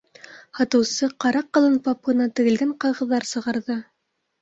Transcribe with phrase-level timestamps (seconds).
[0.59, 3.83] -Һатыусы ҡара ҡалын папканан тегелгән ҡағыҙҙар сығарҙы.